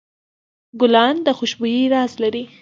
[0.79, 2.43] ګلان د خوشبویۍ راز لري.